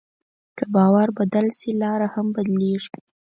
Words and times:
که 0.57 0.63
باور 0.75 1.07
بدل 1.19 1.47
شي، 1.57 1.69
لاره 1.81 2.07
هم 2.13 2.27
بدلېږي. 2.35 2.97